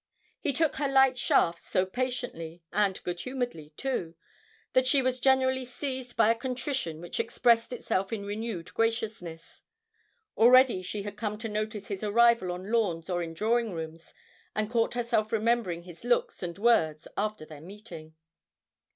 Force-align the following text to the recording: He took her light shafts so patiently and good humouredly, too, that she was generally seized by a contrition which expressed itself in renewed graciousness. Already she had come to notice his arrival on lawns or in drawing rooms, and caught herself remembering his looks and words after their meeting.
He 0.39 0.51
took 0.51 0.77
her 0.77 0.87
light 0.87 1.15
shafts 1.15 1.67
so 1.67 1.85
patiently 1.85 2.63
and 2.73 2.99
good 3.03 3.19
humouredly, 3.21 3.69
too, 3.77 4.15
that 4.73 4.87
she 4.87 4.99
was 4.99 5.19
generally 5.19 5.63
seized 5.63 6.17
by 6.17 6.31
a 6.31 6.35
contrition 6.35 7.01
which 7.01 7.19
expressed 7.19 7.71
itself 7.71 8.11
in 8.11 8.25
renewed 8.25 8.73
graciousness. 8.73 9.61
Already 10.35 10.81
she 10.81 11.03
had 11.03 11.17
come 11.17 11.37
to 11.37 11.47
notice 11.49 11.89
his 11.89 12.03
arrival 12.03 12.51
on 12.51 12.71
lawns 12.71 13.11
or 13.11 13.21
in 13.21 13.35
drawing 13.35 13.73
rooms, 13.73 14.15
and 14.55 14.71
caught 14.71 14.95
herself 14.95 15.31
remembering 15.31 15.83
his 15.83 16.03
looks 16.03 16.41
and 16.41 16.57
words 16.57 17.07
after 17.15 17.45
their 17.45 17.61
meeting. 17.61 18.15